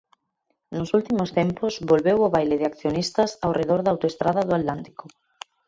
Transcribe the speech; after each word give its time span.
Nos 0.77 0.89
últimos 0.99 1.29
tempos 1.39 1.73
volveu 1.91 2.17
o 2.27 2.31
baile 2.35 2.59
de 2.59 2.67
accionistas 2.71 3.29
ao 3.43 3.55
redor 3.59 3.79
da 3.83 3.91
Autoestrada 3.93 4.41
do 4.47 4.53
Atlántico. 4.59 5.05